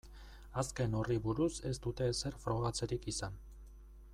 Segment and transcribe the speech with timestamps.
[0.61, 3.39] Azken horri buruz ez dute ezer frogatzerik izan.